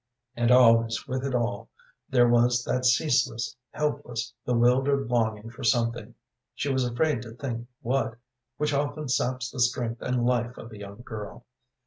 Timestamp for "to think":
7.21-7.67